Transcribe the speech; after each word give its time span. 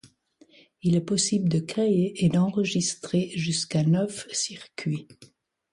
Il 0.81 0.95
est 0.95 1.01
possible 1.05 1.47
de 1.47 1.59
créer 1.59 2.25
et 2.25 2.29
d'enregistrer 2.29 3.29
jusqu'à 3.35 3.83
neuf 3.83 4.25
circuits. 4.33 5.07